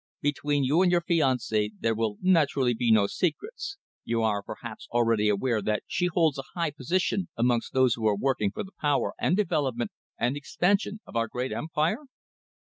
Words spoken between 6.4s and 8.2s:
high position amongst those who are